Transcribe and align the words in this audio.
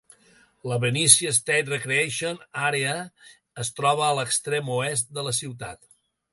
La 0.69 0.77
Benicia 0.85 1.33
State 1.37 1.69
Recreation 1.73 2.41
Area 2.71 2.97
es 3.67 3.73
troba 3.81 4.07
a 4.09 4.19
l'extrem 4.23 4.75
oest 4.81 5.17
de 5.19 5.29
la 5.31 5.39
ciutat. 5.45 5.89